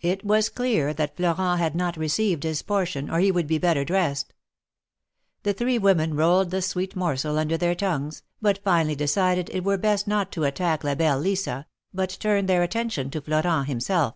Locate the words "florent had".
1.18-1.74